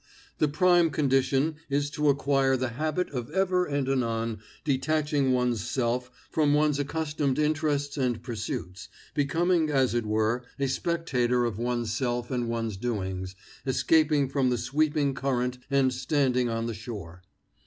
[0.39, 6.09] The prime condition is to acquire the habit of ever and anon detaching one's self
[6.31, 12.31] from one's accustomed interests and pursuits, becoming, as it were, a spectator of one's self
[12.31, 17.21] and one's doings, escaping from the sweeping current and standing on the shore.